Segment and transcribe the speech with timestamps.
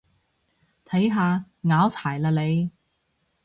[0.83, 2.71] 睇下，拗柴喇你